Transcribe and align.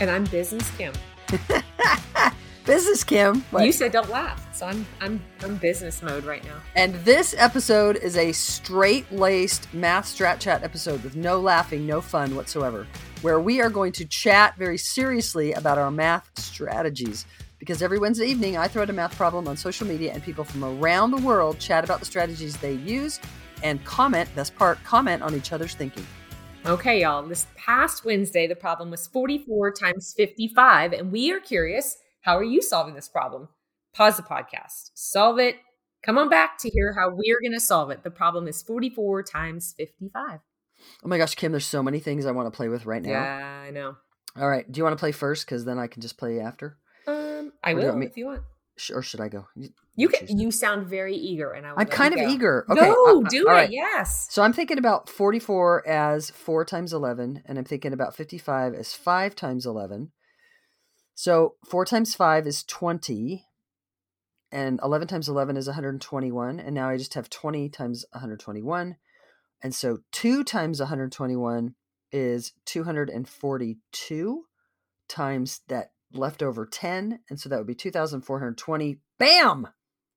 And 0.00 0.10
I'm 0.10 0.24
Business 0.24 0.68
Kim. 0.76 0.92
business 2.66 3.04
Kim. 3.04 3.44
You 3.56 3.70
said 3.70 3.92
don't 3.92 4.10
laugh. 4.10 4.44
So 4.52 4.66
I'm 4.66 4.84
I'm 5.00 5.22
I'm 5.42 5.56
business 5.56 6.02
mode 6.02 6.24
right 6.24 6.42
now. 6.44 6.56
And 6.74 6.94
this 7.04 7.32
episode 7.38 7.96
is 7.96 8.16
a 8.16 8.32
straight-laced 8.32 9.72
math 9.72 10.06
strat 10.06 10.40
chat 10.40 10.64
episode 10.64 11.04
with 11.04 11.14
no 11.14 11.38
laughing, 11.38 11.86
no 11.86 12.00
fun 12.00 12.34
whatsoever, 12.34 12.88
where 13.22 13.38
we 13.38 13.60
are 13.60 13.70
going 13.70 13.92
to 13.92 14.04
chat 14.04 14.56
very 14.56 14.78
seriously 14.78 15.52
about 15.52 15.78
our 15.78 15.92
math 15.92 16.28
strategies. 16.38 17.24
Because 17.60 17.80
every 17.80 17.98
Wednesday 18.00 18.26
evening 18.26 18.56
I 18.56 18.66
throw 18.66 18.82
out 18.82 18.90
a 18.90 18.92
math 18.92 19.16
problem 19.16 19.46
on 19.46 19.56
social 19.56 19.86
media 19.86 20.12
and 20.12 20.22
people 20.22 20.42
from 20.42 20.64
around 20.64 21.12
the 21.12 21.18
world 21.18 21.60
chat 21.60 21.84
about 21.84 22.00
the 22.00 22.06
strategies 22.06 22.56
they 22.56 22.74
use 22.74 23.20
and 23.62 23.82
comment, 23.84 24.28
best 24.34 24.56
part, 24.56 24.82
comment 24.82 25.22
on 25.22 25.36
each 25.36 25.52
other's 25.52 25.74
thinking. 25.74 26.04
Okay, 26.66 27.02
y'all. 27.02 27.22
This 27.22 27.46
past 27.56 28.04
Wednesday, 28.04 28.46
the 28.46 28.56
problem 28.56 28.90
was 28.90 29.06
44 29.06 29.72
times 29.72 30.14
55, 30.16 30.92
and 30.94 31.12
we 31.12 31.30
are 31.30 31.40
curious 31.40 31.98
how 32.22 32.38
are 32.38 32.44
you 32.44 32.62
solving 32.62 32.94
this 32.94 33.08
problem? 33.08 33.48
pause 33.94 34.16
the 34.16 34.22
podcast, 34.22 34.90
solve 34.94 35.38
it, 35.38 35.56
come 36.02 36.18
on 36.18 36.28
back 36.28 36.58
to 36.58 36.68
hear 36.68 36.92
how 36.92 37.10
we're 37.10 37.40
going 37.40 37.52
to 37.52 37.60
solve 37.60 37.90
it. 37.90 38.02
The 38.02 38.10
problem 38.10 38.48
is 38.48 38.62
44 38.62 39.22
times 39.22 39.74
55. 39.78 40.40
Oh 41.02 41.08
my 41.08 41.16
gosh, 41.16 41.34
Kim, 41.34 41.52
there's 41.52 41.64
so 41.64 41.82
many 41.82 42.00
things 42.00 42.26
I 42.26 42.32
want 42.32 42.52
to 42.52 42.56
play 42.56 42.68
with 42.68 42.84
right 42.84 43.02
now. 43.02 43.10
Yeah, 43.10 43.62
I 43.66 43.70
know. 43.70 43.96
All 44.36 44.48
right. 44.48 44.70
Do 44.70 44.78
you 44.78 44.84
want 44.84 44.94
to 44.94 45.00
play 45.00 45.12
first? 45.12 45.46
Because 45.46 45.64
then 45.64 45.78
I 45.78 45.86
can 45.86 46.02
just 46.02 46.18
play 46.18 46.40
after. 46.40 46.76
Um, 47.06 47.52
I 47.62 47.72
or 47.72 47.76
will 47.76 48.02
if 48.02 48.16
you 48.16 48.26
want. 48.26 48.42
Or 48.92 49.02
should 49.02 49.20
I 49.20 49.28
go? 49.28 49.46
You, 49.54 49.68
you 49.94 50.08
can. 50.08 50.38
You 50.38 50.50
sound 50.50 50.88
very 50.88 51.14
eager, 51.14 51.52
and 51.52 51.66
I. 51.66 51.74
I'm 51.76 51.86
kind 51.86 52.12
of 52.12 52.20
go. 52.20 52.28
eager. 52.28 52.66
Okay, 52.68 52.80
go 52.80 53.22
uh, 53.22 53.28
do 53.28 53.46
it. 53.46 53.50
Right. 53.50 53.70
Yes. 53.70 54.26
So 54.30 54.42
I'm 54.42 54.52
thinking 54.52 54.78
about 54.78 55.08
44 55.08 55.86
as 55.86 56.30
four 56.30 56.64
times 56.64 56.92
11, 56.92 57.42
and 57.46 57.58
I'm 57.58 57.64
thinking 57.64 57.92
about 57.92 58.16
55 58.16 58.74
as 58.74 58.92
five 58.92 59.36
times 59.36 59.64
11. 59.64 60.10
So 61.14 61.54
four 61.64 61.84
times 61.84 62.16
five 62.16 62.46
is 62.46 62.64
20 62.64 63.44
and 64.50 64.78
11 64.82 65.08
times 65.08 65.28
11 65.28 65.56
is 65.56 65.66
121 65.66 66.60
and 66.60 66.74
now 66.74 66.88
i 66.88 66.96
just 66.96 67.14
have 67.14 67.28
20 67.28 67.68
times 67.70 68.04
121 68.12 68.96
and 69.62 69.74
so 69.74 69.98
2 70.12 70.44
times 70.44 70.78
121 70.78 71.74
is 72.12 72.52
242 72.66 74.44
times 75.08 75.60
that 75.68 75.90
leftover 76.14 76.66
10 76.66 77.20
and 77.28 77.40
so 77.40 77.48
that 77.48 77.58
would 77.58 77.66
be 77.66 77.74
2420 77.74 78.98
bam! 79.18 79.68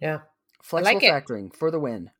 Yeah. 0.00 0.20
Flexible 0.62 1.00
like 1.00 1.02
factoring 1.26 1.48
it. 1.48 1.56
for 1.56 1.70
the 1.70 1.78
win. 1.80 2.10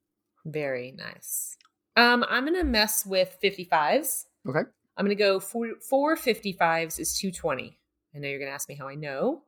Very 0.45 0.93
nice. 0.93 1.57
Um 1.97 2.25
i'm 2.29 2.45
gonna 2.45 2.65
mess 2.65 3.05
with 3.07 3.37
55s 3.43 4.25
okay. 4.49 4.61
I'm 4.97 5.05
gonna 5.07 5.15
go 5.15 5.41
for 5.41 5.69
four 5.89 6.17
55s 6.17 6.99
is 7.01 7.17
220 7.19 7.79
i 8.15 8.19
know 8.19 8.29
you're 8.29 8.39
gonna 8.39 8.51
ask 8.51 8.69
me 8.69 8.75
how 8.77 8.89
i 8.89 8.95
know. 8.95 9.43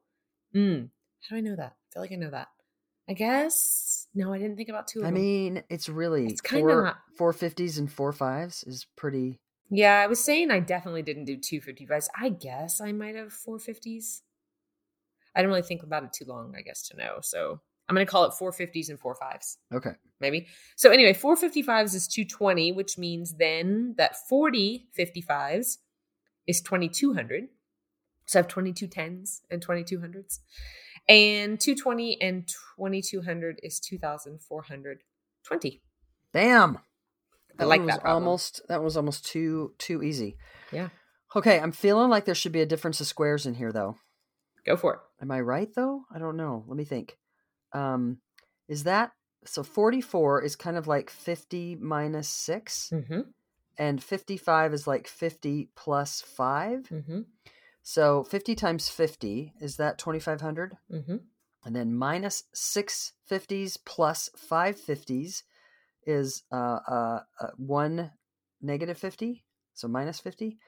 Mm, 0.55 0.89
how 1.29 1.37
do 1.37 1.39
i 1.39 1.41
know 1.41 1.57
that? 1.57 1.73
I 1.73 1.87
feel 1.93 2.03
like 2.03 2.13
i 2.13 2.17
know 2.17 2.31
that. 2.31 2.49
I 3.09 3.13
guess. 3.13 4.07
No, 4.15 4.33
I 4.33 4.39
didn't 4.39 4.57
think 4.57 4.71
about 4.71 4.89
two 4.89 5.03
I 5.03 5.07
them. 5.07 5.15
mean, 5.15 5.63
it's 5.69 5.91
really 5.91 6.27
it's 6.27 6.41
kind 6.41 6.71
of 6.71 6.95
four 7.19 7.33
fifties 7.35 7.77
and 7.79 7.93
four 7.93 8.13
fives 8.13 8.65
is 8.65 8.87
pretty. 8.97 9.41
Yeah, 9.71 10.01
I 10.01 10.07
was 10.07 10.23
saying 10.23 10.51
I 10.51 10.61
definitely 10.61 11.03
didn't 11.03 11.25
do 11.25 11.37
two 11.37 11.61
fifty 11.61 11.87
fives. 11.87 12.09
I 12.19 12.29
guess 12.29 12.81
I 12.81 12.93
might 12.93 13.17
have 13.17 13.33
four 13.33 13.59
fifties. 13.59 14.23
I 15.35 15.41
didn't 15.41 15.51
really 15.51 15.63
think 15.63 15.83
about 15.83 16.05
it 16.05 16.13
too 16.13 16.27
long, 16.27 16.55
I 16.57 16.63
guess, 16.63 16.87
to 16.89 16.97
know. 16.97 17.19
So 17.23 17.61
I'm 17.89 17.95
going 17.95 18.07
to 18.07 18.11
call 18.11 18.25
it 18.25 18.35
four 18.35 18.53
fifties 18.53 18.89
and 18.89 18.99
four 18.99 19.15
fives. 19.15 19.59
Okay. 19.73 19.93
Maybe. 20.21 20.47
So 20.77 20.91
anyway, 20.91 21.13
four 21.13 21.37
fifty 21.37 21.63
fives 21.63 21.95
is 21.95 22.09
220, 22.09 22.73
which 22.73 22.99
means 22.99 23.35
then 23.35 23.95
that 23.99 24.17
40 24.29 24.89
55s 24.99 25.79
is 26.47 26.61
2200. 26.61 27.49
So 28.27 28.39
I 28.39 28.41
have 28.41 28.49
22 28.49 28.87
tens 28.87 29.43
and 29.51 29.61
22 29.61 30.01
hundreds. 30.01 30.41
And 31.09 31.61
220 31.61 32.23
and 32.23 32.49
2200 32.79 33.61
is 33.63 33.79
2420. 33.81 35.83
Damn. 36.33 36.79
That 37.57 37.65
I 37.65 37.67
like 37.67 37.87
that. 37.87 38.01
Problem. 38.01 38.25
Almost 38.25 38.63
that 38.69 38.83
was 38.83 38.97
almost 38.97 39.27
too 39.27 39.73
too 39.79 40.03
easy. 40.03 40.37
Yeah. 40.73 40.89
Okay, 41.37 41.59
I'm 41.59 41.73
feeling 41.73 42.11
like 42.11 42.25
there 42.25 42.35
should 42.35 42.53
be 42.53 42.61
a 42.61 42.67
difference 42.67 43.01
of 43.01 43.07
squares 43.07 43.47
in 43.47 43.55
here 43.55 43.73
though. 43.73 43.97
Go 44.67 44.77
for 44.77 44.95
it. 44.95 45.01
Am 45.23 45.31
I 45.31 45.41
right 45.41 45.69
though? 45.75 46.05
I 46.15 46.19
don't 46.19 46.37
know. 46.37 46.65
Let 46.67 46.77
me 46.77 46.85
think. 46.85 47.17
Um 47.73 48.19
is 48.69 48.85
that 48.85 49.13
so 49.45 49.63
44 49.63 50.43
is 50.43 50.57
kind 50.57 50.77
of 50.77 50.87
like 50.87 51.11
50 51.11 51.77
minus 51.77 52.29
6 52.29 52.91
mm-hmm. 52.95 53.21
and 53.77 54.03
55 54.03 54.73
is 54.73 54.87
like 54.87 55.07
50 55.07 55.69
plus 55.77 56.23
5 56.23 56.89
mm-hmm. 56.91 57.21
So 57.87 58.25
50 58.25 58.55
times 58.55 58.89
50 58.89 59.53
is 59.61 59.77
that 59.77 59.99
2500? 59.99 60.79
Mm-hmm. 60.91 61.17
And 61.67 61.77
then 61.77 61.95
minus 61.95 62.45
six 62.53 63.13
50s 63.31 63.79
plus 63.85 64.31
five 64.37 64.77
50s 64.77 65.43
is 66.07 66.43
uh, 66.53 66.79
uh, 66.89 67.21
uh, 67.41 67.49
one 67.57 68.11
negative 68.61 68.99
50. 68.99 69.45
So 69.75 69.89
minus 69.89 70.21
50. 70.21 70.59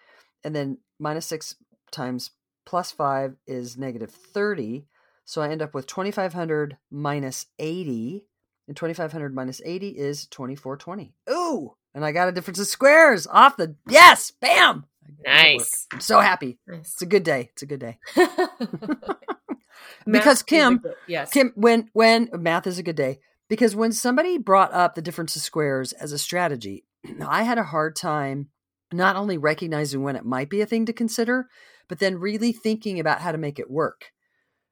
And 0.45 0.55
then 0.55 0.79
minus 0.99 1.27
six 1.27 1.57
times 1.91 2.31
plus 2.65 2.91
five 2.91 3.37
is 3.47 3.77
negative 3.77 4.11
30. 4.11 4.87
So 5.25 5.43
I 5.43 5.49
end 5.49 5.63
up 5.63 5.75
with 5.75 5.87
2500 5.87 6.77
minus 6.91 7.47
80. 7.59 8.27
And 8.69 8.77
2500 8.77 9.35
minus 9.35 9.61
80 9.65 9.89
is 9.91 10.27
2420. 10.27 11.15
Ooh! 11.31 11.77
And 11.95 12.05
I 12.05 12.13
got 12.13 12.29
a 12.29 12.33
difference 12.33 12.59
of 12.59 12.67
squares 12.67 13.27
off 13.27 13.57
the. 13.57 13.77
Yes! 13.89 14.33
Bam! 14.33 14.87
Nice. 15.25 15.87
I'm 15.93 16.01
so 16.01 16.21
happy. 16.21 16.59
Nice. 16.67 16.93
It's 16.93 17.03
a 17.03 17.07
good 17.07 17.23
day. 17.23 17.51
It's 17.53 17.63
a 17.63 17.67
good 17.67 17.81
day. 17.81 17.99
because 20.11 20.43
Kim, 20.43 20.83
yes, 21.07 21.31
Kim, 21.31 21.53
when 21.55 21.91
when 21.93 22.29
math 22.33 22.67
is 22.67 22.79
a 22.79 22.83
good 22.83 22.97
day 22.97 23.21
because 23.49 23.77
when 23.77 23.93
somebody 23.93 24.39
brought 24.39 24.73
up 24.73 24.95
the 24.95 25.03
difference 25.03 25.37
of 25.37 25.43
squares 25.43 25.93
as 25.93 26.13
a 26.13 26.19
strategy, 26.19 26.85
I 27.27 27.43
had 27.43 27.59
a 27.59 27.65
hard 27.65 27.97
time 27.97 28.49
not 28.93 29.17
only 29.17 29.39
recognizing 29.39 30.03
when 30.03 30.17
it 30.17 30.25
might 30.25 30.49
be 30.49 30.61
a 30.61 30.67
thing 30.67 30.87
to 30.87 30.93
consider, 30.93 31.49
but 31.89 31.99
then 31.99 32.19
really 32.19 32.53
thinking 32.53 33.01
about 33.01 33.21
how 33.21 33.33
to 33.33 33.39
make 33.39 33.59
it 33.59 33.71
work. 33.71 34.13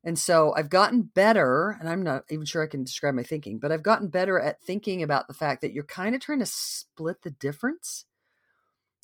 And 0.04 0.18
so 0.18 0.54
I've 0.54 0.68
gotten 0.68 1.02
better, 1.02 1.76
and 1.80 1.88
I'm 1.88 2.02
not 2.02 2.24
even 2.30 2.44
sure 2.44 2.62
I 2.62 2.66
can 2.66 2.84
describe 2.84 3.14
my 3.14 3.22
thinking, 3.22 3.58
but 3.58 3.72
I've 3.72 3.82
gotten 3.82 4.08
better 4.08 4.38
at 4.38 4.62
thinking 4.62 5.02
about 5.02 5.28
the 5.28 5.34
fact 5.34 5.62
that 5.62 5.72
you're 5.72 5.84
kind 5.84 6.14
of 6.14 6.20
trying 6.20 6.40
to 6.40 6.46
split 6.46 7.22
the 7.22 7.30
difference 7.30 8.04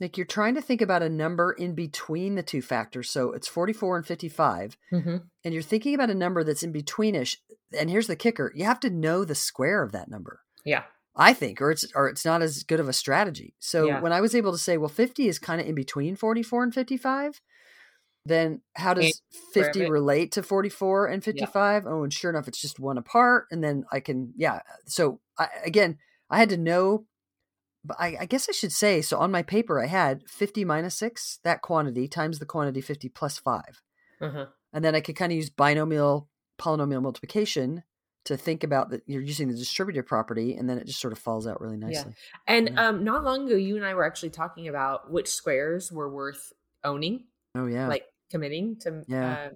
like 0.01 0.17
you're 0.17 0.27
trying 0.27 0.55
to 0.55 0.63
think 0.63 0.81
about 0.81 1.03
a 1.03 1.09
number 1.11 1.53
in 1.53 1.75
between 1.75 2.35
the 2.35 2.43
two 2.43 2.63
factors. 2.63 3.11
So 3.11 3.33
it's 3.33 3.47
44 3.47 3.99
and 3.99 4.07
55. 4.07 4.77
Mm-hmm. 4.93 5.17
And 5.45 5.55
you're 5.55 5.63
thinking 5.63 5.95
about 5.95 6.11
a 6.11 6.15
number 6.15 6.43
that's 6.43 6.63
in 6.63 6.73
betweenish. 6.73 7.37
And 7.79 7.91
here's 7.91 8.07
the 8.07 8.17
kicker 8.17 8.53
you 8.55 8.65
have 8.65 8.81
to 8.81 8.91
know 8.91 9.25
the 9.25 9.35
square 9.35 9.83
of 9.83 9.93
that 9.93 10.11
number. 10.11 10.41
Yeah. 10.65 10.85
I 11.17 11.35
think, 11.35 11.61
or 11.61 11.71
it's 11.71 11.85
or 11.95 12.09
it's 12.09 12.25
not 12.25 12.41
as 12.41 12.63
good 12.63 12.81
of 12.81 12.89
a 12.89 12.93
strategy. 12.93 13.55
So 13.59 13.87
Yeah. 13.87 14.01
when 14.01 14.13
I 14.13 14.21
was 14.21 14.35
able 14.35 14.53
to 14.53 14.59
say, 14.59 14.79
well, 14.79 14.89
50 14.89 15.29
is 15.29 15.39
kind 15.39 15.61
of 15.61 15.67
in 15.67 15.75
between 15.75 16.17
44 16.17 16.63
and 16.65 16.75
55, 16.75 17.41
then 18.25 18.61
how 18.75 18.95
does 18.95 19.21
50 19.55 19.91
relate 19.91 20.33
to 20.33 20.43
44 20.43 21.07
and 21.09 21.25
55? 21.25 21.87
Oh, 21.87 22.03
and 22.05 22.13
sure 22.13 22.31
enough, 22.31 22.49
it's 22.49 22.61
just 22.61 22.79
one 22.79 22.97
apart. 22.99 23.47
And 23.51 23.63
then 23.63 23.85
I 23.91 24.01
can, 24.01 24.33
yeah. 24.37 24.61
So 24.87 25.21
I, 25.39 25.49
again, 25.65 25.99
I 26.29 26.39
had 26.39 26.51
to 26.51 26.57
know, 26.57 27.07
but 27.85 27.97
I, 27.99 28.17
I 28.21 28.27
guess 28.27 28.49
I 28.49 28.53
should 28.53 28.73
say, 28.73 29.01
so 29.03 29.19
on 29.19 29.31
my 29.31 29.43
paper, 29.43 29.83
I 29.83 29.87
had 29.87 30.23
50 30.29 30.65
minus 30.65 30.97
six, 30.97 31.39
that 31.45 31.63
quantity 31.63 32.09
times 32.09 32.39
the 32.39 32.47
quantity 32.47 32.81
50 32.81 33.09
plus 33.09 33.39
five. 33.39 33.81
Uh-huh. 34.21 34.47
And 34.73 34.85
then 34.85 34.95
I 34.95 35.01
could 35.01 35.17
kind 35.17 35.33
of 35.33 35.37
use 35.37 35.51
binomial 35.51 36.29
polynomial 36.59 37.03
multiplication 37.03 37.83
to 38.27 38.37
think 38.37 38.63
about 38.63 38.91
that 38.91 39.03
you're 39.07 39.23
using 39.23 39.49
the 39.49 39.55
distributive 39.55 40.07
property 40.07 40.55
and 40.55 40.69
then 40.69 40.77
it 40.77 40.87
just 40.87 41.01
sort 41.01 41.13
of 41.13 41.19
falls 41.19 41.47
out 41.47 41.61
really 41.61 41.79
nicely. 41.79 42.13
And 42.47 42.69
Yeah. 42.69 42.89
um, 42.89 43.03
not 43.03 43.25
long 43.25 43.47
ago, 43.47 43.57
you 43.57 43.77
and 43.77 43.85
I 43.85 43.95
were 43.95 44.05
actually 44.05 44.31
talking 44.31 44.69
about 44.69 45.11
which 45.11 45.29
squares 45.29 45.91
were 45.91 46.13
worth 46.13 46.53
owning, 46.85 47.25
Oh 47.55 47.67
yeah. 47.67 47.89
like 47.89 48.05
committing 48.31 48.77
to 48.81 49.05
Yeah. 49.09 49.37
uh, 49.47 49.49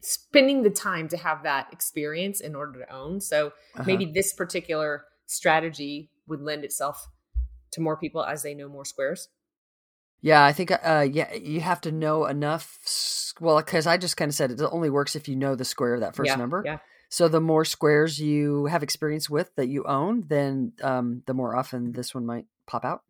spending 0.00 0.62
the 0.62 0.70
time 0.70 1.08
to 1.08 1.16
have 1.18 1.42
that 1.42 1.70
experience 1.72 2.40
in 2.40 2.54
order 2.54 2.80
to 2.80 2.92
own. 2.92 3.20
So 3.20 3.48
Uh-huh. 3.74 3.84
maybe 3.86 4.06
this 4.06 4.32
particular 4.32 5.04
strategy 5.26 6.10
would 6.28 6.40
lend 6.40 6.64
itself 6.64 7.08
to 7.72 7.80
more 7.80 7.96
people 7.96 8.24
as 8.24 8.42
they 8.42 8.54
know 8.54 8.68
more 8.68 8.84
squares. 8.84 9.28
Yeah, 10.20 10.44
I 10.44 10.52
think 10.52 10.70
uh 10.72 11.06
yeah, 11.10 11.34
you 11.34 11.60
have 11.60 11.80
to 11.82 11.92
know 11.92 12.26
enough 12.26 12.78
well 13.40 13.62
cuz 13.62 13.86
I 13.86 13.96
just 13.96 14.16
kind 14.16 14.28
of 14.30 14.34
said 14.34 14.50
it 14.50 14.60
only 14.60 14.90
works 14.90 15.14
if 15.14 15.28
you 15.28 15.36
know 15.36 15.54
the 15.54 15.64
square 15.64 15.94
of 15.94 16.00
that 16.00 16.16
first 16.16 16.30
yeah, 16.30 16.36
number. 16.36 16.62
Yeah. 16.64 16.78
So 17.08 17.28
the 17.28 17.40
more 17.40 17.64
squares 17.64 18.18
you 18.18 18.66
have 18.66 18.82
experience 18.82 19.30
with 19.30 19.54
that 19.56 19.68
you 19.68 19.84
own, 19.84 20.24
then 20.26 20.72
um 20.82 21.22
the 21.26 21.34
more 21.34 21.54
often 21.54 21.92
this 21.92 22.14
one 22.14 22.26
might 22.26 22.46
pop 22.66 22.84
out. 22.84 23.02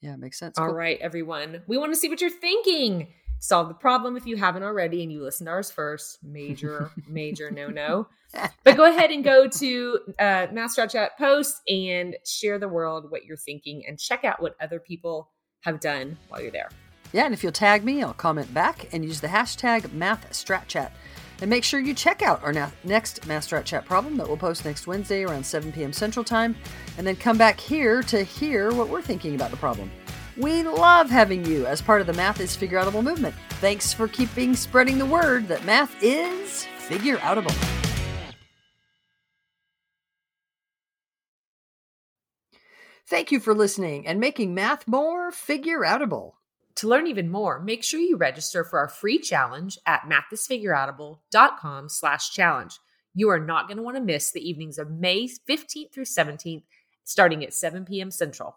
Yeah, 0.00 0.16
makes 0.16 0.38
sense. 0.38 0.58
All 0.58 0.66
Cool. 0.66 0.74
right, 0.74 0.98
everyone. 1.00 1.62
We 1.66 1.78
want 1.78 1.92
to 1.92 1.96
see 1.98 2.08
what 2.08 2.20
you're 2.20 2.30
thinking. 2.30 3.08
Solve 3.38 3.68
the 3.68 3.74
problem 3.74 4.16
if 4.16 4.26
you 4.26 4.36
haven't 4.36 4.62
already 4.62 5.02
and 5.02 5.12
you 5.12 5.22
listen 5.22 5.46
to 5.46 5.52
ours 5.52 5.70
first. 5.70 6.18
Major, 6.22 6.90
major 7.08 7.50
no 7.50 7.68
no. 7.68 8.08
But 8.64 8.76
go 8.76 8.90
ahead 8.90 9.10
and 9.10 9.22
go 9.22 9.46
to 9.46 9.98
uh, 10.18 10.48
Math 10.50 10.74
Strat 10.76 10.90
Chat 10.90 11.16
post 11.16 11.60
and 11.68 12.16
share 12.26 12.58
the 12.58 12.68
world 12.68 13.10
what 13.10 13.24
you're 13.24 13.36
thinking 13.36 13.84
and 13.86 13.98
check 13.98 14.24
out 14.24 14.42
what 14.42 14.56
other 14.60 14.80
people 14.80 15.30
have 15.60 15.78
done 15.78 16.18
while 16.28 16.40
you're 16.40 16.50
there. 16.50 16.70
Yeah, 17.12 17.26
and 17.26 17.32
if 17.32 17.44
you'll 17.44 17.52
tag 17.52 17.84
me, 17.84 18.02
I'll 18.02 18.12
comment 18.12 18.52
back 18.52 18.92
and 18.92 19.04
use 19.04 19.20
the 19.20 19.28
hashtag 19.28 19.82
MathStratChat. 19.82 20.90
And 21.40 21.50
make 21.50 21.62
sure 21.62 21.78
you 21.78 21.94
check 21.94 22.22
out 22.22 22.42
our 22.42 22.52
na- 22.52 22.70
next 22.82 23.26
Math 23.26 23.48
Strat 23.48 23.64
Chat 23.64 23.84
problem 23.84 24.16
that 24.16 24.26
we'll 24.26 24.36
post 24.36 24.64
next 24.64 24.86
Wednesday 24.86 25.24
around 25.24 25.44
7 25.44 25.70
p.m. 25.72 25.92
Central 25.92 26.24
Time, 26.24 26.56
and 26.98 27.06
then 27.06 27.14
come 27.14 27.38
back 27.38 27.60
here 27.60 28.02
to 28.04 28.24
hear 28.24 28.72
what 28.72 28.88
we're 28.88 29.02
thinking 29.02 29.34
about 29.34 29.50
the 29.50 29.56
problem. 29.56 29.90
We 30.36 30.64
love 30.64 31.10
having 31.10 31.44
you 31.44 31.64
as 31.66 31.80
part 31.80 32.00
of 32.00 32.08
the 32.08 32.12
Math 32.12 32.40
is 32.40 32.56
Figure 32.56 32.80
Outable 32.80 33.04
movement. 33.04 33.36
Thanks 33.60 33.92
for 33.92 34.08
keeping 34.08 34.56
spreading 34.56 34.98
the 34.98 35.06
word 35.06 35.46
that 35.46 35.64
math 35.64 35.94
is 36.02 36.66
figure 36.78 37.18
outable. 37.18 37.54
Thank 43.06 43.30
you 43.30 43.38
for 43.38 43.54
listening 43.54 44.06
and 44.06 44.18
making 44.18 44.54
math 44.54 44.88
more 44.88 45.30
figure 45.30 45.80
outable. 45.80 46.32
To 46.76 46.88
learn 46.88 47.06
even 47.06 47.30
more, 47.30 47.60
make 47.60 47.84
sure 47.84 48.00
you 48.00 48.16
register 48.16 48.64
for 48.64 48.80
our 48.80 48.88
free 48.88 49.20
challenge 49.20 49.78
at 49.86 50.02
mathisfigureoutable.com 50.02 51.88
slash 51.88 52.32
challenge. 52.32 52.80
You 53.14 53.30
are 53.30 53.38
not 53.38 53.68
going 53.68 53.76
to 53.76 53.84
want 53.84 53.96
to 53.96 54.02
miss 54.02 54.32
the 54.32 54.46
evenings 54.46 54.78
of 54.78 54.90
May 54.90 55.28
15th 55.28 55.92
through 55.92 56.06
17th, 56.06 56.64
starting 57.04 57.44
at 57.44 57.54
7 57.54 57.84
p.m. 57.84 58.10
Central. 58.10 58.56